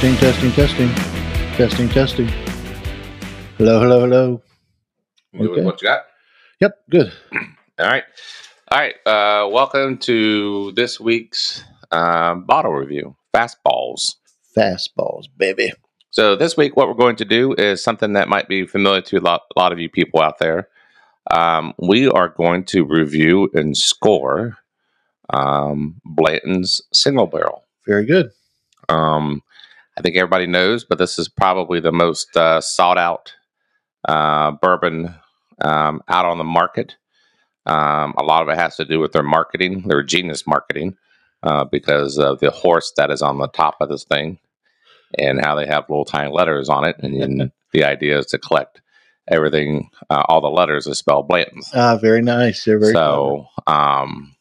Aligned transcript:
Testing, 0.00 0.16
testing, 0.16 0.52
testing, 0.52 0.88
testing, 1.56 1.88
testing. 1.90 2.28
Hello, 3.58 3.80
hello, 3.80 4.00
hello. 4.00 4.42
You- 5.32 5.52
Okay. 5.52 5.62
What 5.62 5.82
you 5.82 5.88
got? 5.88 6.06
Yep, 6.60 6.78
good. 6.88 7.12
All 7.78 7.86
right. 7.86 8.04
All 8.72 8.78
right. 8.78 8.94
Uh, 9.06 9.46
welcome 9.50 9.98
to 9.98 10.72
this 10.72 10.98
week's 10.98 11.62
um, 11.90 12.44
bottle 12.46 12.72
review 12.72 13.14
FastBallz. 13.34 14.14
FastBallz, 14.56 15.26
baby. 15.36 15.70
So, 16.10 16.34
this 16.34 16.56
week, 16.56 16.76
what 16.76 16.88
we're 16.88 16.94
going 16.94 17.16
to 17.16 17.26
do 17.26 17.52
is 17.52 17.82
something 17.82 18.14
that 18.14 18.26
might 18.28 18.48
be 18.48 18.66
familiar 18.66 19.02
to 19.02 19.18
a 19.18 19.20
lot, 19.20 19.42
a 19.54 19.58
lot 19.60 19.70
of 19.72 19.78
you 19.78 19.90
people 19.90 20.20
out 20.22 20.38
there. 20.38 20.68
Um, 21.30 21.74
we 21.78 22.08
are 22.08 22.30
going 22.30 22.64
to 22.66 22.84
review 22.86 23.50
and 23.52 23.76
score 23.76 24.56
um, 25.28 26.00
Blanton's 26.06 26.80
single 26.94 27.26
barrel. 27.26 27.64
Very 27.86 28.06
good. 28.06 28.30
Um, 28.88 29.42
I 29.98 30.02
think 30.02 30.16
everybody 30.16 30.46
knows, 30.46 30.84
but 30.84 30.98
this 30.98 31.18
is 31.18 31.28
probably 31.28 31.80
the 31.80 31.92
most 31.92 32.36
uh, 32.36 32.60
sought 32.60 32.98
out 32.98 33.34
uh, 34.08 34.52
bourbon 34.52 35.14
um, 35.60 36.02
out 36.08 36.24
on 36.24 36.38
the 36.38 36.44
market. 36.44 36.96
Um, 37.66 38.14
a 38.16 38.22
lot 38.22 38.42
of 38.42 38.48
it 38.48 38.56
has 38.56 38.76
to 38.76 38.84
do 38.84 38.98
with 38.98 39.12
their 39.12 39.22
marketing, 39.22 39.82
their 39.82 40.02
genius 40.02 40.46
marketing, 40.46 40.96
uh, 41.42 41.64
because 41.64 42.18
of 42.18 42.40
the 42.40 42.50
horse 42.50 42.92
that 42.96 43.10
is 43.10 43.22
on 43.22 43.38
the 43.38 43.48
top 43.48 43.76
of 43.80 43.88
this 43.88 44.04
thing 44.04 44.38
and 45.18 45.44
how 45.44 45.54
they 45.54 45.66
have 45.66 45.88
little 45.88 46.04
tiny 46.04 46.30
letters 46.32 46.68
on 46.68 46.84
it. 46.84 46.96
And 47.00 47.20
then 47.20 47.52
the 47.72 47.84
idea 47.84 48.18
is 48.18 48.26
to 48.26 48.38
collect 48.38 48.80
everything, 49.28 49.90
uh, 50.08 50.24
all 50.28 50.40
the 50.40 50.48
letters 50.48 50.86
that 50.86 50.94
spell 50.94 51.22
Blanton's. 51.22 51.70
Ah, 51.74 51.96
very 51.96 52.22
nice. 52.22 52.64
Very 52.64 52.92
so, 52.92 53.46
um, 53.66 54.34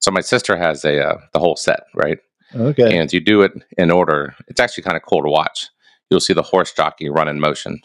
so 0.00 0.10
my 0.10 0.20
sister 0.20 0.56
has 0.56 0.84
a 0.84 1.02
uh, 1.02 1.18
the 1.32 1.38
whole 1.38 1.56
set, 1.56 1.84
right? 1.94 2.18
Okay. 2.54 2.96
and 2.98 3.12
you 3.12 3.20
do 3.20 3.42
it 3.42 3.52
in 3.78 3.90
order. 3.90 4.34
It's 4.48 4.60
actually 4.60 4.84
kind 4.84 4.96
of 4.96 5.02
cool 5.02 5.22
to 5.22 5.28
watch. 5.28 5.68
You'll 6.10 6.20
see 6.20 6.32
the 6.34 6.42
horse 6.42 6.72
jockey 6.72 7.08
run 7.08 7.28
in 7.28 7.40
motion. 7.40 7.80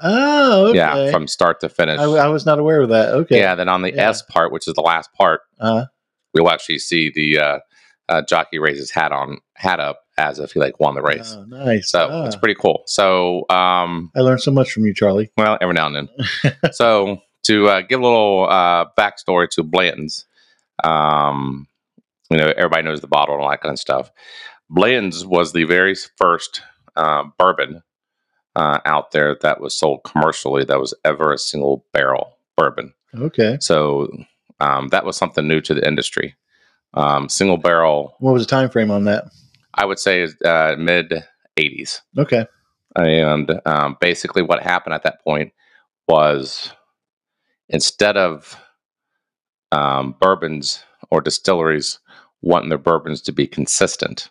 Oh, 0.00 0.66
okay. 0.68 0.78
Yeah, 0.78 1.10
from 1.10 1.26
start 1.28 1.60
to 1.60 1.68
finish. 1.68 1.98
I, 2.00 2.04
I 2.04 2.28
was 2.28 2.44
not 2.44 2.58
aware 2.58 2.80
of 2.82 2.88
that. 2.88 3.10
Okay. 3.10 3.38
Yeah, 3.38 3.54
then 3.54 3.68
on 3.68 3.82
the 3.82 3.92
Yeah. 3.94 4.08
S 4.10 4.22
part, 4.22 4.52
which 4.52 4.66
is 4.66 4.74
the 4.74 4.80
last 4.82 5.12
part, 5.12 5.40
Uh, 5.60 5.84
you'll 6.34 6.50
actually 6.50 6.78
see 6.80 7.10
the 7.14 7.38
uh, 7.38 7.58
uh, 8.08 8.22
jockey 8.28 8.58
raise 8.58 8.78
his 8.78 8.90
hat 8.90 9.12
on 9.12 9.38
hat 9.54 9.78
up 9.80 10.00
as 10.18 10.38
if 10.38 10.52
he 10.52 10.60
like 10.60 10.78
won 10.80 10.94
the 10.94 11.02
race. 11.02 11.34
oh, 11.36 11.44
nice. 11.44 11.90
So 11.90 12.08
Ah, 12.10 12.26
it's 12.26 12.36
pretty 12.36 12.56
cool. 12.60 12.82
So 12.86 13.44
um, 13.48 14.10
I 14.16 14.20
learned 14.20 14.40
so 14.42 14.50
much 14.50 14.72
from 14.72 14.84
you, 14.86 14.92
Charlie. 14.94 15.30
well, 15.36 15.56
every 15.60 15.74
now 15.74 15.86
and 15.86 16.08
then. 16.42 16.54
so 16.72 17.18
to 17.44 17.68
uh, 17.68 17.80
give 17.82 18.00
a 18.00 18.02
little 18.02 18.46
uh, 18.50 18.86
backstory 18.98 19.48
to 19.50 19.62
Blanton's, 19.62 20.26
um, 20.84 21.66
you 22.32 22.38
know, 22.38 22.52
everybody 22.56 22.82
knows 22.82 23.00
the 23.00 23.06
bottle 23.06 23.34
and 23.34 23.42
all 23.42 23.50
that 23.50 23.60
kind 23.60 23.72
of 23.72 23.78
stuff. 23.78 24.10
Blanton's 24.70 25.26
was 25.26 25.52
the 25.52 25.64
very 25.64 25.94
first 26.16 26.62
uh, 26.96 27.24
bourbon 27.38 27.82
uh, 28.56 28.78
out 28.84 29.12
there 29.12 29.36
that 29.42 29.60
was 29.60 29.74
sold 29.74 30.02
commercially 30.04 30.64
that 30.64 30.80
was 30.80 30.94
ever 31.04 31.32
a 31.32 31.38
single 31.38 31.84
barrel 31.92 32.36
bourbon. 32.56 32.92
Okay. 33.14 33.58
So 33.60 34.08
um, 34.60 34.88
that 34.88 35.04
was 35.04 35.16
something 35.16 35.46
new 35.46 35.60
to 35.60 35.74
the 35.74 35.86
industry. 35.86 36.34
Um, 36.94 37.28
single 37.28 37.56
barrel, 37.56 38.16
What 38.18 38.32
was 38.32 38.42
the 38.42 38.50
time 38.50 38.68
frame 38.68 38.90
on 38.90 39.04
that? 39.04 39.24
I 39.74 39.86
would 39.86 39.98
say, 39.98 40.28
uh, 40.44 40.76
mid 40.78 41.24
80s. 41.58 42.00
Okay. 42.18 42.46
And 42.94 43.60
um, 43.64 43.96
basically, 44.00 44.42
what 44.42 44.62
happened 44.62 44.94
at 44.94 45.02
that 45.04 45.24
point 45.24 45.52
was 46.06 46.70
instead 47.70 48.18
of 48.18 48.58
um, 49.72 50.14
bourbons 50.20 50.84
or 51.10 51.20
distilleries 51.20 51.98
wanting 52.42 52.68
their 52.68 52.78
bourbons 52.78 53.20
to 53.22 53.32
be 53.32 53.46
consistent, 53.46 54.30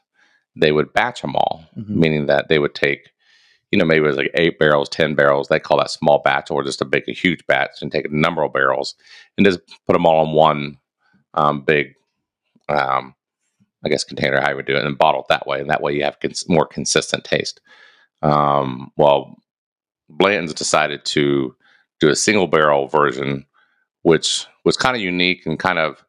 they 0.55 0.71
would 0.71 0.93
batch 0.93 1.21
them 1.21 1.35
all, 1.35 1.66
Mhm. 1.77 1.89
meaning 1.89 2.25
that 2.27 2.47
they 2.49 2.59
would 2.59 2.75
take, 2.75 3.11
you 3.71 3.79
know, 3.79 3.85
maybe 3.85 4.03
it 4.05 4.07
was 4.07 4.17
like 4.17 4.31
eight 4.35 4.59
barrels, 4.59 4.89
10 4.89 5.16
barrels. 5.16 5.47
They 5.47 5.59
call 5.59 5.77
that 5.79 5.91
small 5.91 6.19
batch, 6.23 6.51
or 6.51 6.63
just 6.63 6.81
a 6.81 6.85
big, 6.85 7.07
a 7.07 7.13
huge 7.13 7.45
batch 7.47 7.81
and 7.81 7.91
take 7.91 8.05
a 8.05 8.09
number 8.16 8.43
of 8.43 8.53
barrels 8.53 8.95
and 9.38 9.45
just 9.45 9.59
put 9.88 9.93
them 9.93 10.05
all 10.05 10.25
in 10.25 10.33
one 10.33 10.77
um, 11.33 11.61
big, 11.61 11.95
um, 12.67 13.16
I 13.85 13.89
guess, 13.89 14.03
container, 14.03 14.41
how 14.41 14.49
you 14.49 14.57
would 14.57 14.66
do 14.66 14.75
it, 14.75 14.85
and 14.85 14.97
bottle 14.97 15.21
it 15.21 15.27
that 15.29 15.47
way. 15.47 15.61
And 15.61 15.69
that 15.69 15.81
way 15.81 15.93
you 15.93 16.03
have 16.03 16.19
cons- 16.19 16.47
more 16.49 16.66
consistent 16.67 17.23
taste. 17.23 17.61
Um, 18.21 18.91
well, 18.97 19.37
Blanton's 20.09 20.53
decided 20.53 21.05
to 21.05 21.55
do 22.01 22.09
a 22.09 22.16
single 22.16 22.47
barrel 22.47 22.87
version, 22.87 23.45
which 24.03 24.45
was 24.66 24.78
kind 24.78 24.95
of 24.95 25.01
unique 25.01 25.45
and 25.45 25.59
kind 25.59 25.79
of 25.79 26.03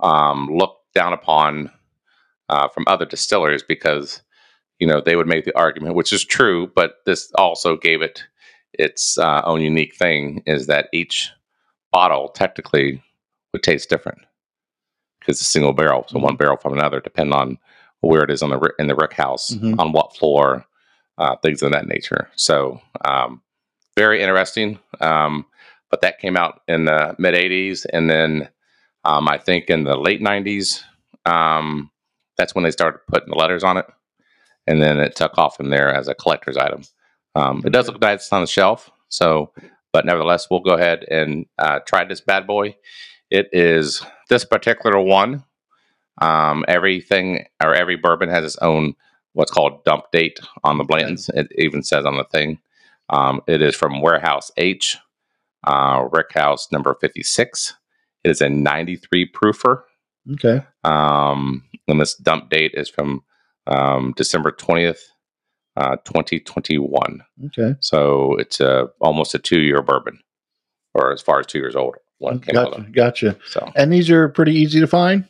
um, 0.00 0.48
looked 0.52 0.92
down 0.94 1.12
upon 1.12 1.70
uh, 2.48 2.68
from 2.68 2.84
other 2.86 3.04
distilleries 3.06 3.62
because 3.62 4.22
you 4.78 4.86
know 4.86 5.00
they 5.00 5.16
would 5.16 5.26
make 5.28 5.44
the 5.44 5.56
argument, 5.56 5.94
which 5.94 6.12
is 6.12 6.24
true, 6.24 6.70
but 6.74 6.96
this 7.06 7.30
also 7.36 7.76
gave 7.76 8.02
it 8.02 8.24
its 8.72 9.18
uh, 9.18 9.42
own 9.44 9.60
unique 9.60 9.94
thing: 9.94 10.42
is 10.46 10.66
that 10.66 10.88
each 10.92 11.30
bottle 11.92 12.28
technically 12.28 13.02
would 13.52 13.62
taste 13.62 13.88
different 13.90 14.18
because 15.20 15.36
it's 15.36 15.42
a 15.42 15.44
single 15.44 15.72
barrel, 15.72 16.04
so 16.08 16.18
one 16.18 16.36
barrel 16.36 16.56
from 16.56 16.72
another, 16.72 17.00
depending 17.00 17.34
on 17.34 17.58
where 18.00 18.22
it 18.22 18.30
is 18.30 18.42
on 18.42 18.50
the 18.50 18.72
in 18.78 18.86
the 18.86 18.94
rick 18.94 19.12
house, 19.12 19.50
Mhm. 19.50 19.78
on 19.78 19.92
what 19.92 20.16
floor, 20.16 20.64
uh, 21.18 21.36
things 21.36 21.62
of 21.62 21.72
that 21.72 21.86
nature. 21.86 22.30
So 22.36 22.80
um, 23.04 23.42
very 23.96 24.22
interesting. 24.22 24.78
Um, 25.00 25.44
but 25.90 26.00
that 26.02 26.18
came 26.18 26.36
out 26.36 26.60
in 26.68 26.84
the 26.84 27.14
mid 27.18 27.34
'80s, 27.34 27.86
and 27.92 28.08
then 28.08 28.48
um, 29.04 29.28
I 29.28 29.38
think 29.38 29.70
in 29.70 29.84
the 29.84 29.96
late 29.96 30.20
'90s, 30.20 30.82
um, 31.26 31.90
that's 32.36 32.54
when 32.54 32.64
they 32.64 32.70
started 32.70 33.00
putting 33.08 33.30
the 33.30 33.38
letters 33.38 33.64
on 33.64 33.76
it, 33.76 33.86
and 34.66 34.82
then 34.82 34.98
it 34.98 35.16
took 35.16 35.36
off 35.38 35.56
from 35.56 35.70
there 35.70 35.92
as 35.92 36.08
a 36.08 36.14
collector's 36.14 36.56
item. 36.56 36.82
Um, 37.34 37.62
it 37.64 37.72
does 37.72 37.86
look 37.86 38.00
nice 38.00 38.32
on 38.32 38.40
the 38.42 38.46
shelf, 38.46 38.90
so 39.08 39.52
but 39.92 40.04
nevertheless, 40.04 40.48
we'll 40.50 40.60
go 40.60 40.74
ahead 40.74 41.04
and 41.10 41.46
uh, 41.58 41.80
try 41.80 42.04
this 42.04 42.20
bad 42.20 42.46
boy. 42.46 42.76
It 43.30 43.48
is 43.52 44.02
this 44.28 44.44
particular 44.44 45.00
one. 45.00 45.44
Um, 46.20 46.64
everything 46.68 47.46
or 47.62 47.74
every 47.74 47.96
bourbon 47.96 48.28
has 48.28 48.44
its 48.44 48.58
own 48.58 48.94
what's 49.32 49.50
called 49.50 49.84
dump 49.84 50.04
date 50.12 50.40
on 50.64 50.78
the 50.78 50.84
Blanton's. 50.84 51.28
It 51.30 51.48
even 51.56 51.82
says 51.82 52.04
on 52.04 52.16
the 52.16 52.24
thing. 52.24 52.58
Um, 53.08 53.40
it 53.46 53.62
is 53.62 53.74
from 53.74 54.00
Warehouse 54.00 54.50
H, 54.56 54.96
uh, 55.64 56.06
Rick 56.12 56.32
House 56.34 56.70
number 56.72 56.96
56. 57.00 57.74
It 58.24 58.30
is 58.30 58.40
a 58.40 58.48
93 58.48 59.30
proofer. 59.32 59.82
Okay. 60.32 60.62
Um, 60.84 61.64
and 61.88 62.00
this 62.00 62.14
dump 62.14 62.50
date 62.50 62.72
is 62.74 62.88
from 62.88 63.22
um, 63.66 64.12
December 64.16 64.52
20th, 64.52 65.00
uh, 65.76 65.96
2021. 66.04 67.22
Okay. 67.46 67.74
So 67.80 68.36
it's 68.36 68.60
uh, 68.60 68.86
almost 69.00 69.34
a 69.34 69.38
two 69.38 69.60
year 69.60 69.82
bourbon, 69.82 70.20
or 70.94 71.12
as 71.12 71.22
far 71.22 71.40
as 71.40 71.46
two 71.46 71.58
years 71.58 71.76
old 71.76 71.96
came 72.20 72.54
Gotcha. 72.54 72.86
Gotcha. 72.92 73.36
So 73.46 73.72
And 73.76 73.92
these 73.92 74.10
are 74.10 74.28
pretty 74.28 74.52
easy 74.52 74.80
to 74.80 74.86
find? 74.86 75.26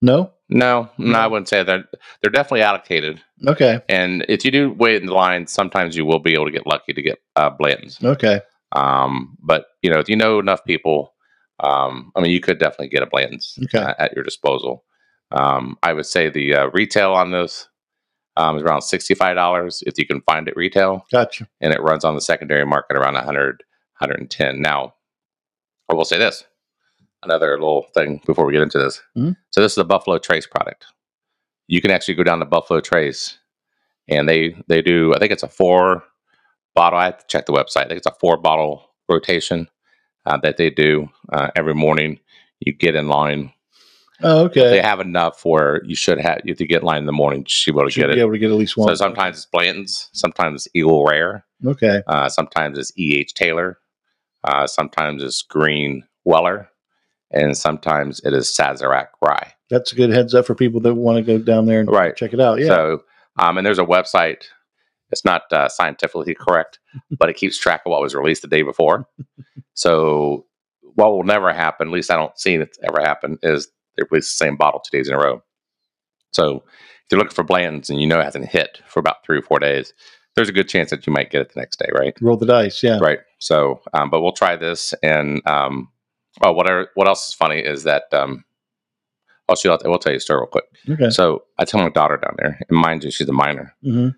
No? 0.00 0.32
no, 0.48 0.88
no, 0.96 1.12
No. 1.12 1.18
I 1.18 1.26
wouldn't 1.26 1.48
say 1.48 1.62
that. 1.62 1.86
They're 2.22 2.30
definitely 2.30 2.62
allocated. 2.62 3.20
Okay. 3.46 3.80
And 3.88 4.24
if 4.28 4.44
you 4.44 4.50
do 4.50 4.72
wait 4.72 5.00
in 5.00 5.06
the 5.06 5.14
line, 5.14 5.46
sometimes 5.46 5.96
you 5.96 6.06
will 6.06 6.20
be 6.20 6.32
able 6.32 6.46
to 6.46 6.52
get 6.52 6.66
lucky 6.66 6.92
to 6.92 7.02
get 7.02 7.18
uh, 7.36 7.50
Blanton's. 7.50 8.02
Okay. 8.02 8.40
Um, 8.72 9.36
but 9.42 9.66
you 9.82 9.90
know, 9.90 9.98
if 9.98 10.08
you 10.08 10.16
know 10.16 10.38
enough 10.38 10.64
people, 10.64 11.14
um, 11.60 12.12
I 12.16 12.20
mean, 12.20 12.30
you 12.30 12.40
could 12.40 12.58
definitely 12.58 12.88
get 12.88 13.02
a 13.02 13.06
Blanton's 13.06 13.58
Okay. 13.64 13.78
uh, 13.78 13.94
at 13.98 14.14
your 14.14 14.22
disposal. 14.24 14.84
Um, 15.30 15.76
I 15.82 15.92
would 15.92 16.06
say 16.06 16.28
the 16.30 16.54
uh, 16.54 16.66
retail 16.72 17.12
on 17.12 17.30
this 17.32 17.68
um, 18.36 18.56
is 18.56 18.62
around 18.62 18.82
sixty-five 18.82 19.34
dollars 19.34 19.82
if 19.86 19.98
you 19.98 20.06
can 20.06 20.20
find 20.22 20.48
it 20.48 20.56
retail, 20.56 21.04
Gotcha. 21.10 21.48
and 21.60 21.72
it 21.72 21.82
runs 21.82 22.04
on 22.04 22.14
the 22.14 22.20
secondary 22.20 22.64
market 22.64 22.96
around 22.96 23.14
100, 23.14 23.62
110. 23.98 24.60
Now, 24.62 24.94
I 25.90 25.94
will 25.94 26.04
say 26.04 26.18
this: 26.18 26.44
another 27.24 27.52
little 27.58 27.86
thing 27.94 28.20
before 28.26 28.46
we 28.46 28.52
get 28.52 28.62
into 28.62 28.78
this. 28.78 29.02
Mhm. 29.16 29.36
So 29.50 29.60
this 29.60 29.72
is 29.72 29.78
a 29.78 29.84
Buffalo 29.84 30.18
Trace 30.18 30.46
product. 30.46 30.86
You 31.66 31.80
can 31.82 31.90
actually 31.90 32.14
go 32.14 32.22
down 32.22 32.38
to 32.38 32.44
Buffalo 32.46 32.80
Trace, 32.80 33.38
and 34.08 34.28
they 34.28 34.54
they 34.68 34.80
do. 34.82 35.12
I 35.14 35.18
think 35.18 35.32
it's 35.32 35.42
a 35.42 35.48
four 35.48 36.04
bottle. 36.78 36.98
I 36.98 37.06
have 37.06 37.18
to 37.18 37.24
check 37.28 37.46
the 37.46 37.52
website. 37.52 37.84
I 37.84 37.88
think 37.88 37.98
it's 37.98 38.06
a 38.06 38.14
four 38.20 38.36
bottle 38.36 38.84
rotation 39.08 39.68
uh, 40.26 40.38
that 40.42 40.56
they 40.56 40.70
do 40.70 41.08
uh, 41.32 41.50
every 41.56 41.74
morning. 41.74 42.20
You 42.60 42.72
get 42.72 42.94
in 42.94 43.08
line. 43.08 43.52
Oh, 44.22 44.44
okay. 44.46 44.68
They 44.70 44.80
have 44.80 45.00
enough 45.00 45.44
where 45.44 45.80
you 45.84 45.94
should 45.94 46.18
have 46.20 46.40
you 46.44 46.52
have 46.52 46.58
to 46.58 46.66
get 46.66 46.80
in 46.82 46.86
line 46.86 46.98
in 46.98 47.06
the 47.06 47.12
morning 47.12 47.44
to 47.44 47.72
be 47.72 47.76
able 47.76 47.84
to 47.86 47.90
Should 47.90 48.00
get 48.02 48.14
be 48.14 48.20
it. 48.20 48.22
able 48.22 48.32
to 48.32 48.38
get 48.38 48.50
at 48.50 48.56
least 48.56 48.76
one. 48.76 48.88
So 48.88 48.94
sometimes 48.94 49.36
it's 49.36 49.46
Blanton's, 49.46 50.08
sometimes 50.12 50.66
it's 50.66 50.74
Eagle 50.74 51.04
Rare, 51.04 51.44
Okay. 51.64 52.02
uh, 52.06 52.28
sometimes 52.28 52.78
it's 52.78 52.92
E. 52.98 53.16
H. 53.18 53.34
Taylor, 53.34 53.78
uh, 54.44 54.66
sometimes 54.66 55.22
it's 55.22 55.42
Green 55.42 56.02
Weller, 56.24 56.68
and 57.30 57.56
sometimes 57.56 58.20
it 58.24 58.32
is 58.34 58.48
Sazerac 58.48 59.08
Rye. 59.22 59.52
That's 59.70 59.92
a 59.92 59.96
good 59.96 60.10
heads 60.10 60.34
up 60.34 60.46
for 60.46 60.54
people 60.56 60.80
that 60.80 60.94
want 60.94 61.18
to 61.18 61.22
go 61.22 61.38
down 61.42 61.66
there 61.66 61.78
and 61.80 61.88
Right. 61.88 62.16
check 62.16 62.32
it 62.32 62.40
out. 62.40 62.58
Yeah. 62.58 62.68
So, 62.68 63.02
um, 63.38 63.56
and 63.58 63.64
there's 63.66 63.78
a 63.78 63.84
website. 63.84 64.44
It's 65.10 65.24
not 65.24 65.42
uh, 65.52 65.68
scientifically 65.68 66.34
correct, 66.34 66.78
but 67.18 67.28
it 67.28 67.36
keeps 67.36 67.58
track 67.58 67.82
of 67.86 67.90
what 67.90 68.02
was 68.02 68.14
released 68.14 68.42
the 68.42 68.48
day 68.48 68.62
before. 68.62 69.06
so, 69.74 70.46
what 70.94 71.12
will 71.12 71.24
never 71.24 71.52
happen, 71.52 71.88
at 71.88 71.92
least 71.94 72.10
I 72.10 72.16
don't 72.16 72.38
see 72.38 72.54
it 72.54 72.76
ever 72.82 73.00
happen, 73.00 73.38
is 73.42 73.68
they 73.96 74.04
release 74.10 74.26
the 74.26 74.44
same 74.44 74.56
bottle 74.56 74.80
two 74.80 74.96
days 74.96 75.08
in 75.08 75.14
a 75.14 75.18
row. 75.18 75.42
So, 76.32 76.56
if 76.56 77.12
you're 77.12 77.18
looking 77.18 77.34
for 77.34 77.44
Blanton's 77.44 77.88
and 77.88 78.00
you 78.00 78.06
know 78.06 78.20
it 78.20 78.24
hasn't 78.24 78.46
hit 78.48 78.82
for 78.86 79.00
about 79.00 79.24
three 79.24 79.38
or 79.38 79.42
four 79.42 79.58
days, 79.58 79.94
there's 80.36 80.48
a 80.48 80.52
good 80.52 80.68
chance 80.68 80.90
that 80.90 81.06
you 81.06 81.12
might 81.12 81.30
get 81.30 81.40
it 81.40 81.52
the 81.52 81.60
next 81.60 81.78
day, 81.78 81.88
right? 81.92 82.14
Roll 82.20 82.36
the 82.36 82.46
dice. 82.46 82.82
Yeah. 82.82 82.98
Right. 83.00 83.20
So, 83.38 83.80
um, 83.94 84.10
but 84.10 84.20
we'll 84.20 84.32
try 84.32 84.56
this. 84.56 84.94
And 85.02 85.40
um, 85.46 85.88
oh, 86.42 86.52
whatever. 86.52 86.88
What 86.94 87.08
else 87.08 87.28
is 87.28 87.34
funny 87.34 87.58
is 87.60 87.84
that 87.84 88.04
um, 88.12 88.44
I'll 89.48 89.56
shoot. 89.56 89.70
I'll, 89.70 89.80
we'll 89.84 89.98
tell 89.98 90.12
you 90.12 90.18
a 90.18 90.20
story 90.20 90.40
real 90.40 90.46
quick. 90.46 90.64
Okay. 90.88 91.10
So 91.10 91.44
I 91.58 91.64
tell 91.64 91.80
my 91.80 91.88
daughter 91.88 92.18
down 92.18 92.36
there, 92.38 92.60
and 92.68 92.78
mind 92.78 93.04
you, 93.04 93.10
she's 93.10 93.28
a 93.28 93.32
minor. 93.32 93.74
hmm 93.82 94.08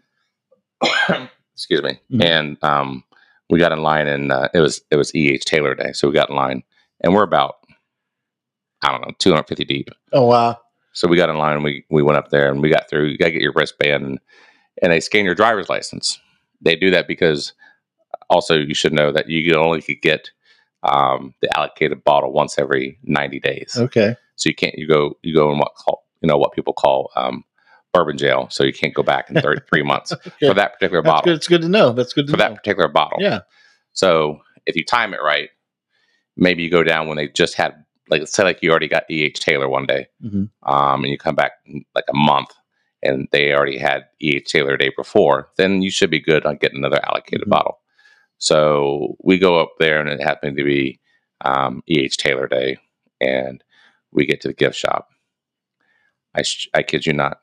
Excuse 1.55 1.83
me. 1.83 2.01
Mhm. 2.11 2.25
And 2.25 2.65
um, 2.65 3.05
we 3.51 3.59
got 3.59 3.73
in 3.73 3.83
line, 3.83 4.07
and 4.07 4.33
uh, 4.33 4.49
it 4.55 4.61
was 4.61 4.81
it 4.91 4.97
was 4.97 5.15
E. 5.15 5.31
H. 5.33 5.45
Taylor 5.45 5.75
Day, 5.75 5.93
so 5.93 6.09
we 6.09 6.15
got 6.15 6.31
in 6.31 6.37
line, 6.37 6.63
and 7.03 7.15
we're 7.15 7.23
about 7.23 7.57
I 8.83 8.91
don't 8.93 9.03
know 9.03 9.15
250 9.19 9.65
deep. 9.65 9.91
Oh 10.13 10.27
wow. 10.27 10.59
So 10.93 11.07
we 11.07 11.17
got 11.17 11.31
in 11.31 11.39
line, 11.39 11.55
and 11.57 11.65
we 11.65 11.85
we 11.91 12.03
went 12.03 12.19
up 12.19 12.31
there, 12.31 12.51
and 12.51 12.63
we 12.63 12.71
got 12.71 12.89
through. 12.89 13.07
You 13.07 13.19
got 13.19 13.27
to 13.27 13.33
get 13.33 13.43
your 13.43 13.53
wristband, 13.55 14.05
and, 14.05 14.19
and 14.83 14.93
they 14.93 15.01
scan 15.01 15.25
your 15.25 15.35
driver's 15.35 15.69
license. 15.69 16.19
They 16.61 16.77
do 16.77 16.91
that 16.91 17.07
because 17.09 17.53
also 18.29 18.55
you 18.57 18.75
should 18.75 18.93
know 18.93 19.13
that 19.13 19.29
you 19.29 19.55
only 19.55 19.83
could 19.83 20.01
get 20.03 20.31
um, 20.83 21.35
the 21.43 21.59
allocated 21.59 22.03
bottle 22.05 22.33
once 22.33 22.59
every 22.59 22.99
90 23.03 23.41
days. 23.41 23.75
Okay. 23.77 24.17
So 24.37 24.49
you 24.49 24.55
can't 24.55 24.75
you 24.77 24.89
go 24.89 25.17
you 25.23 25.35
go 25.35 25.53
in 25.53 25.59
what 25.59 25.75
call 25.75 26.05
you 26.23 26.27
know 26.29 26.39
what 26.39 26.53
people 26.53 26.73
call 26.73 27.11
um, 27.17 27.45
bourbon 27.93 28.19
jail. 28.19 28.49
So 28.51 28.65
you 28.65 28.73
can't 28.73 28.95
go 28.95 29.03
back 29.03 29.31
in 29.31 29.41
33 29.41 29.83
months 29.83 30.13
for 30.41 30.55
that 30.55 30.75
particular 30.75 31.03
bottle. 31.03 31.25
good. 31.25 31.37
It's 31.37 31.49
good 31.49 31.63
to 31.63 31.69
know. 31.69 31.93
That's 31.93 32.13
good 32.13 32.27
to 32.27 32.33
For 32.33 32.37
know. 32.39 32.45
that 32.49 32.57
particular 32.57 32.89
bottle. 32.89 33.19
Yeah. 33.21 33.41
So 33.93 34.41
if 34.67 34.77
you 34.77 34.85
time 34.85 35.13
it 35.15 35.21
right, 35.23 35.51
maybe 36.37 36.63
you 36.63 36.71
go 36.71 36.83
down 36.83 37.09
when 37.09 37.17
they 37.17 37.29
just 37.29 37.55
had 37.55 37.75
like 38.09 38.27
say 38.27 38.43
like 38.43 38.63
you 38.63 38.71
already 38.71 38.89
got 38.89 39.05
E. 39.11 39.23
H. 39.25 39.39
Taylor 39.41 39.69
one 39.69 39.87
day, 39.87 40.09
Mhm. 40.25 40.51
um, 40.65 41.05
and 41.05 41.11
you 41.13 41.17
come 41.19 41.37
back 41.37 41.53
like 41.95 42.05
a 42.09 42.17
month, 42.17 42.49
and 43.03 43.29
they 43.31 43.53
already 43.53 43.79
had 43.79 44.05
E. 44.21 44.37
H. 44.37 44.51
Taylor 44.51 44.73
the 44.73 44.79
day 44.79 44.91
before, 44.97 45.49
then 45.57 45.81
you 45.83 45.91
should 45.93 46.11
be 46.11 46.19
good 46.21 46.45
on 46.45 46.57
getting 46.57 46.79
another 46.79 47.01
allocated 47.09 47.47
Mhm. 47.47 47.51
bottle. 47.51 47.79
So 48.39 49.17
we 49.23 49.39
go 49.39 49.61
up 49.61 49.75
there, 49.79 50.01
and 50.01 50.09
it 50.09 50.21
happened 50.23 50.57
to 50.57 50.65
be 50.65 50.99
um, 51.45 51.83
E. 51.89 52.01
H. 52.01 52.17
Taylor 52.17 52.49
Day, 52.49 52.79
and 53.21 53.63
we 54.13 54.27
get 54.27 54.41
to 54.43 54.49
the 54.49 54.55
gift 54.55 54.77
shop. 54.77 55.09
I 56.35 56.43
sh- 56.43 56.69
I 56.75 56.83
kid 56.83 57.07
you 57.07 57.13
not, 57.13 57.39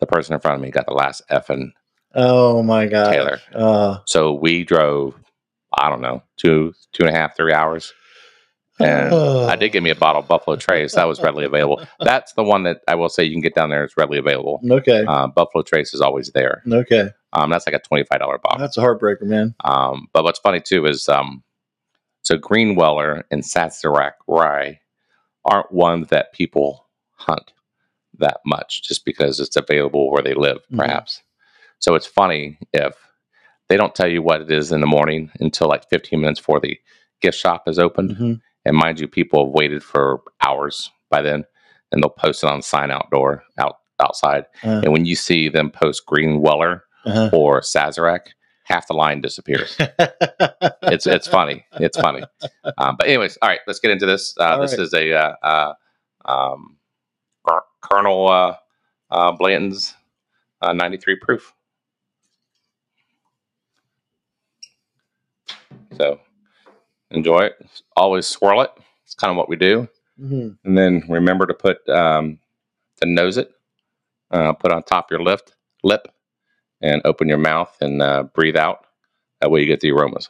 the 0.00 0.06
person 0.06 0.34
in 0.34 0.40
front 0.40 0.56
of 0.56 0.62
me 0.62 0.70
got 0.70 0.86
the 0.86 0.92
last 0.92 1.22
effing 1.30 1.70
Oh 2.14 2.62
my 2.62 2.86
god. 2.86 3.10
Taylor. 3.10 3.40
Uh, 3.52 3.98
so 4.06 4.32
we 4.32 4.64
drove, 4.64 5.14
I 5.76 5.90
don't 5.90 6.00
know, 6.00 6.22
two, 6.36 6.72
two 6.92 7.04
and 7.04 7.14
a 7.14 7.18
half, 7.18 7.36
three 7.36 7.52
hours. 7.52 7.92
And 8.80 9.12
oh. 9.12 9.46
I 9.46 9.54
did 9.54 9.70
get 9.70 9.84
me 9.84 9.90
a 9.90 9.94
bottle 9.94 10.22
of 10.22 10.28
Buffalo 10.28 10.56
Trace. 10.56 10.94
That 10.94 11.06
was 11.06 11.20
readily 11.20 11.44
available. 11.44 11.84
That's 12.00 12.32
the 12.32 12.42
one 12.42 12.64
that 12.64 12.80
I 12.88 12.96
will 12.96 13.08
say 13.08 13.22
you 13.24 13.32
can 13.32 13.40
get 13.40 13.54
down 13.54 13.70
there. 13.70 13.84
It's 13.84 13.96
readily 13.96 14.18
available. 14.18 14.60
Okay. 14.68 15.04
Uh, 15.06 15.28
Buffalo 15.28 15.62
Trace 15.62 15.94
is 15.94 16.00
always 16.00 16.30
there. 16.30 16.62
Okay. 16.68 17.10
Um, 17.32 17.50
that's 17.50 17.66
like 17.66 17.74
a 17.74 17.80
$25 17.80 18.08
bottle. 18.08 18.58
That's 18.58 18.76
a 18.76 18.80
heartbreaker, 18.80 19.22
man. 19.22 19.56
Um, 19.64 20.06
but 20.12 20.22
what's 20.22 20.38
funny 20.38 20.60
too 20.60 20.86
is 20.86 21.08
um, 21.08 21.42
so 22.22 22.36
Greenweller 22.36 23.24
and 23.32 23.42
Sazerac 23.42 24.12
rye 24.28 24.78
aren't 25.44 25.72
ones 25.72 26.08
that 26.08 26.32
people 26.32 26.86
hunt 27.16 27.52
that 28.18 28.38
much 28.46 28.82
just 28.82 29.04
because 29.04 29.40
it's 29.40 29.56
available 29.56 30.10
where 30.10 30.22
they 30.22 30.34
live, 30.34 30.58
Mhm. 30.72 30.78
perhaps. 30.78 31.22
So 31.78 31.94
it's 31.94 32.06
funny 32.06 32.58
if 32.72 32.94
they 33.68 33.76
don't 33.76 33.94
tell 33.94 34.08
you 34.08 34.22
what 34.22 34.40
it 34.40 34.50
is 34.50 34.72
in 34.72 34.80
the 34.80 34.86
morning 34.86 35.30
until 35.40 35.68
like 35.68 35.88
15 35.88 36.20
minutes 36.20 36.40
before 36.40 36.60
the 36.60 36.78
gift 37.20 37.38
shop 37.38 37.68
is 37.68 37.78
opened. 37.78 38.10
Mhm. 38.16 38.40
And 38.64 38.76
mind 38.76 39.00
you, 39.00 39.08
people 39.08 39.44
have 39.46 39.52
waited 39.54 39.82
for 39.82 40.22
hours 40.40 40.90
by 41.10 41.22
then, 41.22 41.44
and 41.92 42.02
they'll 42.02 42.10
post 42.10 42.42
it 42.44 42.50
on 42.50 42.62
sign 42.62 42.90
outdoor 42.90 43.42
out 43.58 43.76
outside. 44.00 44.44
Uh, 44.64 44.80
And 44.82 44.92
when 44.92 45.04
you 45.06 45.14
see 45.16 45.48
them 45.48 45.70
post 45.70 46.04
Greenweller 46.06 46.82
uh-huh. 47.06 47.30
or 47.32 47.60
Sazerac, 47.60 48.28
half 48.64 48.86
the 48.88 48.94
line 48.94 49.20
disappears 49.20 49.76
it's 50.82 51.06
it's 51.06 51.28
funny. 51.28 51.64
It's 51.74 51.98
funny. 51.98 52.22
Um, 52.78 52.96
but 52.98 53.06
anyways, 53.06 53.36
all 53.42 53.48
right, 53.50 53.60
let's 53.66 53.78
get 53.78 53.90
into 53.90 54.06
this. 54.06 54.34
Uh, 54.38 54.58
this 54.58 54.72
right. 54.72 54.80
is 54.80 54.94
a 54.94 55.12
uh, 55.12 55.34
uh, 55.42 55.74
um, 56.24 56.76
Colonel 57.84 58.28
uh, 58.28 58.56
uh, 59.10 59.32
Blanton's 59.32 59.94
uh, 60.62 60.72
93 60.72 61.16
proof. 61.16 61.54
So 65.96 66.18
enjoy 67.10 67.40
it. 67.40 67.82
Always 67.96 68.26
swirl 68.26 68.62
it. 68.62 68.70
It's 69.04 69.14
kind 69.14 69.30
of 69.30 69.36
what 69.36 69.48
we 69.48 69.56
do. 69.56 69.88
Mhm. 70.20 70.56
And 70.64 70.78
then 70.78 71.04
remember 71.08 71.46
to 71.46 71.54
put 71.54 71.86
um, 71.88 72.38
to 73.00 73.06
nose 73.08 73.36
it. 73.36 73.50
Uh, 74.30 74.52
put 74.52 74.72
on 74.72 74.82
top 74.82 75.06
of 75.06 75.10
your 75.12 75.22
lip, 75.22 75.50
lip, 75.84 76.08
and 76.80 77.02
open 77.04 77.28
your 77.28 77.38
mouth 77.38 77.76
and 77.80 78.02
uh, 78.02 78.24
breathe 78.34 78.56
out. 78.56 78.86
That 79.40 79.50
way 79.50 79.60
you 79.60 79.66
get 79.66 79.80
the 79.80 79.92
aromas. 79.92 80.28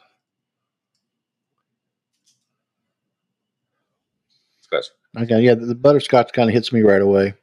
It's 4.57 4.67
got, 4.67 4.77
it's 4.79 4.91
Okay. 5.17 5.41
Yeah, 5.41 5.55
the 5.55 5.73
butterscotch 5.73 6.33
kind 6.33 6.49
of 6.49 6.53
hits 6.53 6.71
me 6.73 6.81
right 6.81 7.01
away. 7.01 7.33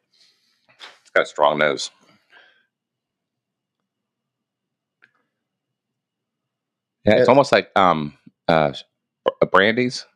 Got 1.14 1.22
a 1.22 1.26
strong 1.26 1.58
nose. 1.58 1.90
Yeah, 7.04 7.16
it's 7.16 7.28
almost 7.28 7.50
like 7.52 7.70
um, 7.76 8.16
uh, 8.48 8.72
a 9.40 9.46
brandy's 9.46 10.06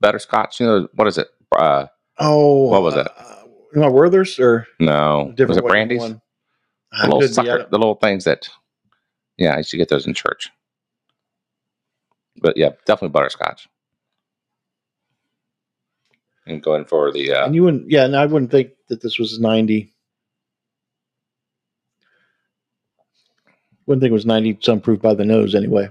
butterscotch. 0.00 0.58
You 0.60 0.66
know 0.66 0.88
what 0.94 1.06
is 1.08 1.18
it? 1.18 1.28
Uh, 1.54 1.86
Oh, 2.18 2.68
What 2.68 2.82
was 2.82 2.94
it? 2.94 3.08
Uh, 3.18 3.42
my 3.74 3.88
Werther's 3.88 4.38
or 4.38 4.66
no, 4.78 5.32
different 5.34 5.48
was 5.48 5.56
it 5.58 5.64
brandy's? 5.64 6.00
one? 6.00 6.20
The 7.02 7.08
little 7.08 7.28
sucker, 7.28 7.66
the 7.70 7.78
little 7.78 7.94
things 7.94 8.24
that. 8.24 8.48
Yeah, 9.38 9.54
I 9.54 9.58
used 9.58 9.70
to 9.70 9.78
get 9.78 9.88
those 9.88 10.06
in 10.06 10.12
church. 10.12 10.50
But 12.40 12.56
yeah, 12.56 12.70
definitely 12.86 13.12
butterscotch. 13.12 13.66
And 16.46 16.62
going 16.62 16.84
for 16.84 17.10
the 17.12 17.32
uh, 17.32 17.46
And 17.46 17.54
you 17.54 17.62
wouldn't, 17.64 17.90
yeah, 17.90 18.04
and 18.04 18.14
I 18.14 18.26
wouldn't 18.26 18.50
think 18.50 18.70
that 18.92 19.00
this 19.00 19.18
was 19.18 19.40
90. 19.40 19.90
Wouldn't 23.86 24.02
think 24.02 24.10
it 24.10 24.12
was 24.12 24.26
90 24.26 24.58
some 24.60 24.80
proof 24.80 25.00
by 25.00 25.14
the 25.14 25.24
nose 25.24 25.54
anyway. 25.54 25.88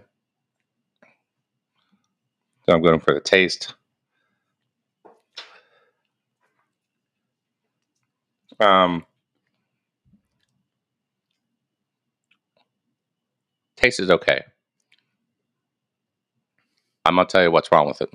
So 2.65 2.73
I'm 2.73 2.83
going 2.83 2.99
for 2.99 3.13
the 3.15 3.19
taste. 3.19 3.73
Um, 8.59 9.03
taste 13.77 13.99
is 13.99 14.11
okay. 14.11 14.43
I'm 17.05 17.15
gonna 17.15 17.27
tell 17.27 17.41
you 17.41 17.49
what's 17.49 17.71
wrong 17.71 17.87
with 17.87 18.01
it, 18.01 18.13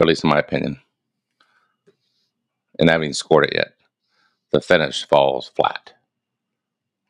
at 0.00 0.06
least 0.08 0.24
in 0.24 0.30
my 0.30 0.40
opinion. 0.40 0.80
And 2.80 2.90
I 2.90 2.94
haven't 2.94 3.14
scored 3.14 3.44
it 3.44 3.54
yet. 3.54 3.74
The 4.52 4.60
finish 4.60 5.06
falls 5.06 5.52
flat, 5.54 5.92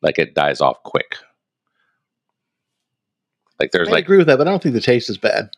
like 0.03 0.19
it 0.19 0.35
dies 0.35 0.61
off 0.61 0.83
quick. 0.83 1.17
Like 3.59 3.71
there's 3.71 3.89
I 3.89 3.93
like 3.93 4.05
agree 4.05 4.19
with 4.19 4.27
that, 4.27 4.37
but 4.37 4.47
I 4.47 4.51
don't 4.51 4.63
think 4.63 4.75
the 4.75 4.81
taste 4.81 5.09
is 5.09 5.17
bad. 5.17 5.51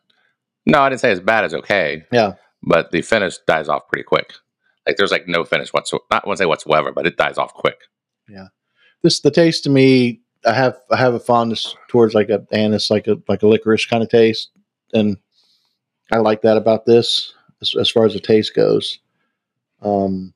no, 0.66 0.80
I 0.80 0.88
didn't 0.88 1.00
say 1.00 1.10
as 1.10 1.20
bad 1.20 1.44
as 1.44 1.54
okay. 1.54 2.04
Yeah. 2.12 2.34
But 2.62 2.92
the 2.92 3.02
finish 3.02 3.38
dies 3.46 3.68
off 3.68 3.88
pretty 3.88 4.04
quick. 4.04 4.34
Like 4.86 4.96
there's 4.96 5.10
like 5.10 5.26
no 5.26 5.44
finish 5.44 5.72
whatsoever. 5.72 6.04
Not 6.10 6.24
to 6.24 6.36
say 6.36 6.46
whatsoever, 6.46 6.92
but 6.92 7.06
it 7.06 7.16
dies 7.16 7.38
off 7.38 7.54
quick. 7.54 7.78
Yeah, 8.28 8.48
this 9.02 9.20
the 9.20 9.30
taste 9.30 9.64
to 9.64 9.70
me, 9.70 10.20
I 10.44 10.52
have 10.52 10.76
I 10.90 10.96
have 10.96 11.14
a 11.14 11.20
fondness 11.20 11.76
towards 11.88 12.14
like 12.14 12.28
a 12.28 12.44
anise, 12.52 12.90
like 12.90 13.06
a 13.06 13.16
like 13.28 13.42
a 13.42 13.48
licorice 13.48 13.86
kind 13.86 14.02
of 14.02 14.08
taste, 14.08 14.50
and 14.92 15.16
I 16.12 16.18
like 16.18 16.42
that 16.42 16.56
about 16.56 16.86
this 16.86 17.32
as, 17.60 17.74
as 17.78 17.90
far 17.90 18.04
as 18.04 18.14
the 18.14 18.20
taste 18.20 18.54
goes. 18.54 18.98
Um, 19.82 20.32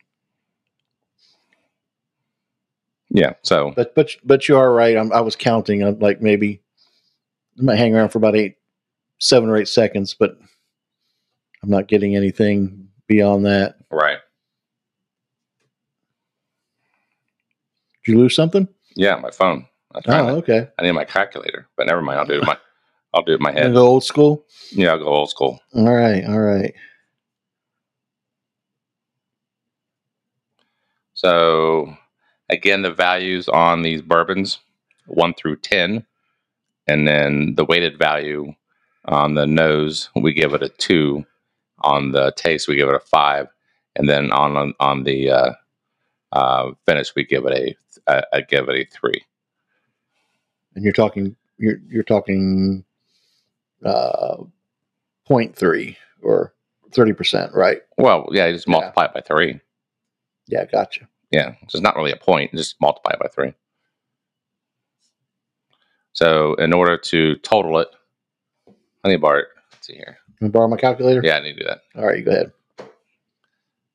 Yeah. 3.10 3.34
So 3.42 3.72
but 3.76 3.94
but 3.94 4.10
but 4.24 4.48
you 4.48 4.56
are 4.56 4.72
right. 4.72 4.96
I'm, 4.96 5.12
I 5.12 5.20
was 5.20 5.36
counting. 5.36 5.82
I'm 5.82 5.98
like 6.00 6.20
maybe 6.20 6.60
I 7.58 7.62
might 7.62 7.76
hang 7.76 7.94
around 7.94 8.10
for 8.10 8.18
about 8.18 8.36
eight, 8.36 8.56
seven 9.18 9.48
or 9.48 9.56
eight 9.56 9.68
seconds, 9.68 10.14
but 10.18 10.36
I'm 11.62 11.70
not 11.70 11.88
getting 11.88 12.14
anything 12.16 12.88
beyond 13.06 13.46
that. 13.46 13.76
right. 13.90 14.18
Did 18.04 18.12
you 18.12 18.18
lose 18.18 18.36
something? 18.36 18.68
Yeah, 18.94 19.16
my 19.16 19.30
phone. 19.30 19.66
Oh, 20.06 20.28
okay. 20.36 20.68
I 20.78 20.82
need 20.82 20.92
my 20.92 21.04
calculator, 21.04 21.68
but 21.76 21.86
never 21.86 22.02
mind. 22.02 22.20
I'll 22.20 22.26
do 22.26 22.40
it. 22.40 22.44
My 22.46 22.56
I'll 23.14 23.22
do 23.22 23.32
it 23.32 23.36
in 23.36 23.42
my 23.42 23.52
head. 23.58 23.72
go 23.72 23.86
old 23.86 24.04
school. 24.04 24.44
Yeah, 24.72 24.90
I'll 24.92 24.98
go 24.98 25.06
old 25.06 25.30
school. 25.30 25.58
All 25.74 25.92
right, 25.94 26.24
all 26.24 26.38
right. 26.40 26.74
So 31.16 31.96
again, 32.50 32.82
the 32.84 32.92
values 32.92 33.48
on 33.48 33.82
these 33.82 34.02
bourbons, 34.02 34.60
one 35.08 35.34
through 35.34 35.58
ten, 35.58 36.06
and 36.88 37.08
then 37.08 37.54
the 37.56 37.64
weighted 37.66 37.98
value 37.98 38.54
on 39.06 39.34
the 39.34 39.46
nose, 39.46 40.10
we 40.16 40.32
give 40.34 40.54
it 40.54 40.62
a 40.62 40.70
two. 40.70 41.26
On 41.80 42.12
the 42.12 42.32
taste, 42.36 42.68
we 42.68 42.76
give 42.76 42.88
it 42.88 42.94
a 42.96 43.00
five, 43.00 43.48
and 43.96 44.08
then 44.08 44.32
on 44.32 44.56
on, 44.56 44.74
on 44.80 45.04
the 45.04 45.30
uh, 45.30 45.50
Uh, 46.32 46.72
finish, 46.86 47.14
we 47.16 47.24
give 47.26 47.46
it 47.46 47.76
a, 48.08 48.12
a, 48.12 48.24
a 48.34 48.42
give 48.42 48.68
it 48.70 48.76
a 48.76 48.86
three. 48.90 49.24
And 50.74 50.84
you're 50.84 50.92
talking 50.94 51.36
you're 51.58 51.78
you're 51.88 52.02
talking 52.04 52.84
uh 53.84 54.36
0.3 55.28 55.96
or 56.22 56.54
30%, 56.92 57.54
right? 57.54 57.82
Well, 57.98 58.28
yeah, 58.32 58.46
you 58.46 58.54
just 58.54 58.68
Yeah. 58.68 58.72
multiply 58.72 59.06
it 59.06 59.14
by 59.14 59.20
three. 59.22 59.60
Yeah, 60.48 60.64
gotcha. 60.64 61.08
Yeah, 61.30 61.52
so 61.68 61.76
it's 61.76 61.80
not 61.80 61.96
really 61.96 62.12
a 62.12 62.16
point. 62.16 62.52
Just 62.54 62.76
multiply 62.80 63.12
it 63.12 63.20
by 63.20 63.28
three. 63.28 63.52
So 66.12 66.54
in 66.54 66.72
order 66.72 66.96
to 66.96 67.36
total 67.36 67.78
it, 67.78 67.88
I 68.68 68.72
honey 69.04 69.16
Bart, 69.16 69.48
let's 69.72 69.86
see 69.86 69.94
here. 69.94 70.18
Can 70.38 70.48
I 70.48 70.50
borrow 70.50 70.68
my 70.68 70.76
calculator? 70.76 71.20
Yeah, 71.22 71.36
I 71.36 71.40
need 71.40 71.54
to 71.54 71.60
do 71.60 71.66
that. 71.66 71.80
All 71.94 72.06
right, 72.06 72.24
go 72.24 72.30
ahead. 72.30 72.52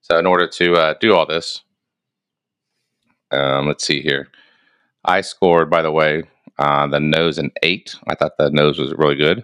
So 0.02 0.18
in 0.20 0.26
order 0.26 0.48
to 0.48 0.74
uh, 0.74 0.94
do 1.00 1.16
all 1.16 1.26
this, 1.26 1.62
um, 3.32 3.68
let's 3.68 3.86
see 3.86 4.02
here. 4.02 4.28
I 5.06 5.22
scored, 5.22 5.70
by 5.70 5.82
the 5.82 5.92
way, 5.92 6.24
uh, 6.60 6.88
the 6.88 7.00
nose 7.00 7.38
an 7.38 7.52
eight. 7.64 7.96
I 8.08 8.16
thought 8.16 8.38
the 8.38 8.52
nose 8.52 8.78
was 8.78 8.94
really 8.98 9.16
good. 9.16 9.44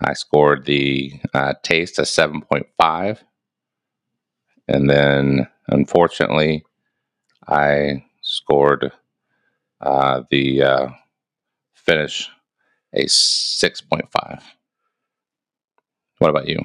I 0.00 0.12
scored 0.14 0.66
the 0.66 1.12
uh, 1.32 1.54
taste 1.62 1.98
a 1.98 2.04
seven 2.04 2.42
point 2.42 2.66
five, 2.80 3.24
and 4.68 4.88
then 4.88 5.48
unfortunately, 5.68 6.64
I 7.46 8.04
scored 8.22 8.92
uh, 9.80 10.22
the 10.30 10.62
uh, 10.62 10.88
finish 11.74 12.30
a 12.92 13.06
six 13.08 13.80
point 13.80 14.10
five. 14.10 14.42
What 16.18 16.30
about 16.30 16.48
you? 16.48 16.60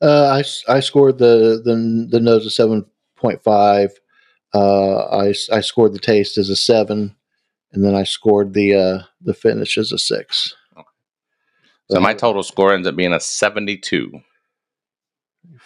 Uh, 0.00 0.42
I, 0.68 0.74
I 0.76 0.80
scored 0.80 1.18
the 1.18 1.60
the 1.64 2.06
the 2.10 2.20
nose 2.20 2.46
a 2.46 2.50
seven 2.50 2.86
point 3.16 3.42
five. 3.42 3.90
Uh, 4.54 5.06
I 5.06 5.34
I 5.52 5.60
scored 5.60 5.92
the 5.92 5.98
taste 5.98 6.38
as 6.38 6.48
a 6.48 6.56
seven, 6.56 7.16
and 7.72 7.84
then 7.84 7.94
I 7.94 8.04
scored 8.04 8.54
the 8.54 8.74
uh, 8.74 9.02
the 9.20 9.34
finish 9.34 9.76
as 9.78 9.92
a 9.92 9.98
six. 9.98 10.54
So 11.90 12.00
my 12.00 12.14
total 12.14 12.42
score 12.42 12.72
ends 12.72 12.88
up 12.88 12.96
being 12.96 13.12
a 13.12 13.20
seventy-two. 13.20 14.22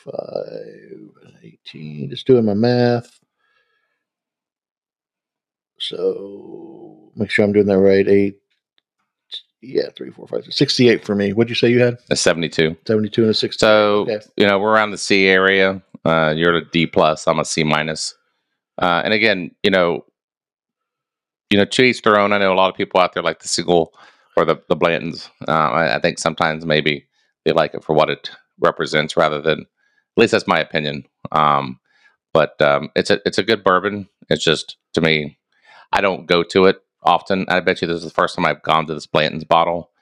Five, 0.04 1.42
18. 1.42 2.10
Just 2.10 2.26
doing 2.26 2.44
my 2.44 2.54
math. 2.54 3.18
So 5.80 7.10
make 7.16 7.30
sure 7.30 7.44
I'm 7.44 7.52
doing 7.52 7.66
that 7.66 7.78
right. 7.78 8.06
Eight. 8.08 8.38
Yeah, 9.60 9.88
three, 9.96 10.10
four, 10.10 10.26
five, 10.28 10.44
six. 10.44 10.56
68 10.56 11.04
for 11.04 11.14
me. 11.14 11.32
What'd 11.32 11.48
you 11.48 11.56
say 11.56 11.68
you 11.70 11.80
had? 11.80 11.98
A 12.10 12.16
seventy-two. 12.16 12.76
72 12.86 13.22
and 13.22 13.30
a 13.30 13.34
60. 13.34 13.58
So 13.58 14.00
Okay. 14.02 14.20
you 14.36 14.46
know 14.46 14.58
we're 14.58 14.70
around 14.72 14.92
the 14.92 14.98
C 14.98 15.26
area. 15.26 15.82
Uh, 16.04 16.32
you're 16.36 16.56
at 16.56 16.62
a 16.62 16.66
D 16.70 16.86
plus. 16.86 17.26
I'm 17.26 17.40
a 17.40 17.44
C 17.44 17.64
minus. 17.64 18.14
Uh, 18.80 19.02
and 19.04 19.12
again, 19.12 19.50
you 19.64 19.70
know, 19.70 20.04
you 21.50 21.58
know, 21.58 21.64
to 21.64 21.82
each 21.82 22.02
their 22.02 22.18
own. 22.20 22.32
I 22.32 22.38
know 22.38 22.52
a 22.52 22.54
lot 22.54 22.70
of 22.70 22.76
people 22.76 23.00
out 23.00 23.14
there 23.14 23.22
like 23.22 23.40
the 23.40 23.48
Seagull 23.48 23.92
or 24.36 24.44
the 24.44 24.62
the 24.68 24.76
Blanton's. 24.76 25.28
Uh, 25.48 25.52
I, 25.52 25.96
I 25.96 26.00
think 26.00 26.18
sometimes 26.20 26.64
maybe 26.64 27.06
they 27.44 27.52
like 27.52 27.74
it 27.74 27.82
for 27.82 27.94
what 27.94 28.10
it 28.10 28.30
represents 28.60 29.16
rather 29.16 29.40
than. 29.40 29.66
At 30.18 30.22
least 30.22 30.32
that's 30.32 30.48
my 30.48 30.58
opinion. 30.58 31.04
Um, 31.30 31.78
but 32.32 32.60
um, 32.60 32.90
it's 32.96 33.08
a 33.08 33.20
it's 33.24 33.38
a 33.38 33.44
good 33.44 33.62
bourbon. 33.62 34.08
It's 34.28 34.42
just 34.42 34.76
to 34.94 35.00
me, 35.00 35.38
I 35.92 36.00
don't 36.00 36.26
go 36.26 36.42
to 36.42 36.66
it 36.66 36.82
often. 37.04 37.44
I 37.48 37.60
bet 37.60 37.80
you 37.80 37.86
this 37.86 37.98
is 37.98 38.04
the 38.04 38.10
first 38.10 38.34
time 38.34 38.44
I've 38.44 38.62
gone 38.62 38.86
to 38.88 38.94
this 38.94 39.06
Blanton's 39.06 39.44
bottle. 39.44 39.92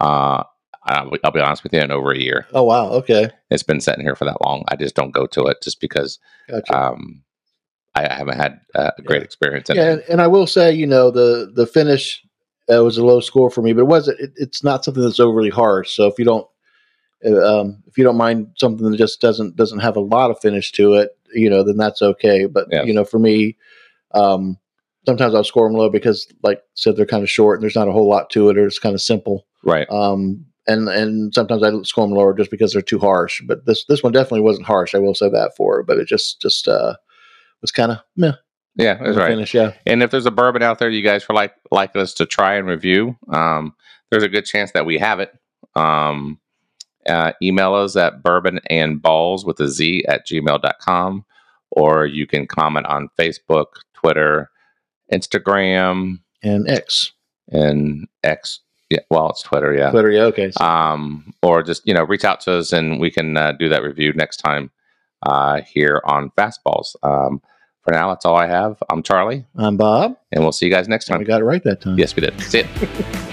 Uh, 0.00 0.42
I'll, 0.82 1.12
I'll 1.22 1.30
be 1.30 1.38
honest 1.38 1.62
with 1.62 1.72
you, 1.72 1.80
in 1.80 1.92
over 1.92 2.10
a 2.10 2.18
year 2.18 2.46
Oh, 2.52 2.64
wow. 2.64 2.88
Okay. 2.90 3.30
it's 3.50 3.62
been 3.62 3.80
sitting 3.80 4.02
here 4.02 4.16
for 4.16 4.24
that 4.24 4.40
long. 4.44 4.64
I 4.68 4.76
just 4.76 4.96
don't 4.96 5.12
go 5.12 5.26
to 5.26 5.44
it 5.46 5.58
just 5.62 5.80
because 5.80 6.18
Gotcha. 6.48 6.76
um, 6.76 7.22
I, 7.94 8.08
I 8.08 8.14
haven't 8.14 8.38
had 8.38 8.60
uh, 8.74 8.90
a 8.98 9.02
great 9.02 9.18
Yeah. 9.20 9.24
experience. 9.24 9.70
In 9.70 9.76
yeah, 9.76 9.92
and, 9.92 10.02
and 10.08 10.20
I 10.20 10.26
will 10.26 10.48
say, 10.48 10.72
you 10.72 10.86
know, 10.86 11.12
the 11.12 11.52
the 11.54 11.66
finish 11.66 12.20
uh, 12.72 12.82
was 12.82 12.98
a 12.98 13.04
low 13.04 13.20
score 13.20 13.50
for 13.50 13.62
me, 13.62 13.72
but 13.72 13.82
it 13.82 13.88
wasn't. 13.88 14.18
It, 14.18 14.32
it's 14.36 14.64
not 14.64 14.84
something 14.84 15.02
that's 15.02 15.20
overly 15.20 15.50
harsh. 15.50 15.94
So 15.94 16.06
if 16.08 16.18
you 16.18 16.24
don't, 16.24 16.46
um, 17.26 17.82
if 17.86 17.98
you 17.98 18.04
don't 18.04 18.16
mind 18.16 18.48
something 18.56 18.90
that 18.90 18.96
just 18.96 19.20
doesn't 19.20 19.56
doesn't 19.56 19.80
have 19.80 19.96
a 19.96 20.00
lot 20.00 20.30
of 20.30 20.40
finish 20.40 20.72
to 20.72 20.94
it, 20.94 21.10
you 21.34 21.50
know, 21.50 21.62
then 21.62 21.76
that's 21.76 22.02
okay. 22.02 22.46
But 22.46 22.68
Yes. 22.70 22.86
you 22.86 22.94
know, 22.94 23.04
for 23.04 23.18
me, 23.18 23.56
um, 24.14 24.56
sometimes 25.06 25.34
I'll 25.34 25.44
score 25.44 25.68
them 25.68 25.76
low 25.76 25.90
because, 25.90 26.26
like 26.42 26.58
I 26.58 26.62
said, 26.74 26.96
they're 26.96 27.06
kind 27.06 27.22
of 27.22 27.30
short 27.30 27.58
and 27.58 27.62
there's 27.62 27.76
not 27.76 27.88
a 27.88 27.92
whole 27.92 28.08
lot 28.08 28.30
to 28.30 28.48
it, 28.50 28.58
or 28.58 28.66
it's 28.66 28.78
kind 28.78 28.94
of 28.94 29.02
simple. 29.02 29.46
Right. 29.64 29.88
Um, 29.90 30.46
and 30.66 30.88
and 30.88 31.34
sometimes 31.34 31.62
I 31.62 31.70
score 31.82 32.06
them 32.06 32.16
lower 32.16 32.34
just 32.34 32.50
because 32.50 32.72
they're 32.72 32.82
too 32.82 32.98
harsh. 32.98 33.42
But 33.46 33.66
this 33.66 33.84
this 33.86 34.02
one 34.02 34.12
definitely 34.12 34.42
wasn't 34.42 34.66
harsh. 34.66 34.94
I 34.94 34.98
will 34.98 35.14
say 35.14 35.28
that 35.28 35.52
for 35.56 35.80
it. 35.80 35.86
But 35.86 35.98
it 35.98 36.06
just 36.06 36.40
just 36.40 36.68
uh, 36.68 36.94
was 37.60 37.70
kind 37.70 37.92
of 37.92 37.98
meh. 38.16 38.32
Yeah, 38.76 38.94
that's 38.94 39.16
right. 39.16 39.28
Finish, 39.30 39.52
yeah. 39.52 39.72
And 39.84 40.02
if 40.02 40.10
there's 40.10 40.26
a 40.26 40.30
bourbon 40.30 40.62
out 40.62 40.78
there 40.78 40.88
you 40.88 41.02
guys 41.02 41.26
would 41.28 41.34
like 41.34 41.54
like 41.70 41.96
us 41.96 42.14
to 42.14 42.26
try 42.26 42.54
and 42.54 42.68
review, 42.68 43.16
um, 43.32 43.74
there's 44.10 44.22
a 44.22 44.28
good 44.28 44.44
chance 44.44 44.72
that 44.72 44.86
we 44.86 44.98
have 44.98 45.20
it. 45.20 45.32
Um, 45.74 46.38
uh, 47.08 47.32
email 47.42 47.74
us 47.74 47.96
at 47.96 48.22
bourbon 48.22 48.60
and 48.68 49.00
balls 49.00 49.44
with 49.44 49.58
a 49.60 49.68
Z 49.68 50.04
at 50.08 50.26
gmail.com, 50.26 51.24
or 51.70 52.06
you 52.06 52.26
can 52.26 52.46
comment 52.46 52.86
on 52.86 53.08
Facebook, 53.18 53.66
Twitter, 53.94 54.50
Instagram, 55.12 56.20
And 56.42 56.68
X. 56.68 57.12
and 57.48 58.06
X. 58.24 58.60
Yeah, 58.90 58.98
well, 59.08 59.30
it's 59.30 59.42
Twitter, 59.42 59.72
yeah. 59.72 59.90
Twitter, 59.90 60.10
yeah, 60.10 60.22
okay. 60.24 60.50
So, 60.50 60.64
um, 60.64 61.32
or 61.42 61.62
just 61.62 61.86
you 61.86 61.94
know 61.94 62.02
reach 62.02 62.24
out 62.24 62.40
to 62.42 62.54
us 62.54 62.72
and 62.72 62.98
we 62.98 63.10
can 63.10 63.36
uh, 63.36 63.52
do 63.52 63.68
that 63.68 63.82
review 63.84 64.12
next 64.14 64.38
time 64.38 64.70
uh, 65.22 65.60
here 65.62 66.02
on 66.04 66.30
FastBallz. 66.30 66.96
Um, 67.04 67.40
for 67.82 67.92
now, 67.92 68.08
that's 68.08 68.26
all 68.26 68.36
I 68.36 68.46
have. 68.46 68.82
I'm 68.90 69.02
Charlie, 69.04 69.44
I'm 69.56 69.76
Bob. 69.76 70.16
and 70.32 70.42
we'll 70.42 70.50
see 70.52 70.66
you 70.66 70.72
guys 70.72 70.88
next 70.88 71.04
time. 71.06 71.20
We 71.20 71.24
got 71.24 71.40
it 71.40 71.44
right 71.44 71.62
that 71.64 71.80
time. 71.82 71.98
Yes, 71.98 72.16
we 72.16 72.20
did. 72.22 72.38
See 72.40 72.60
it. 72.64 72.66